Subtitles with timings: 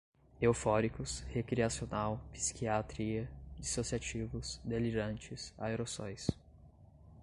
[0.41, 6.27] eufóricos, recreacional, psiquiatria, dissociativos, delirantes, aerossóis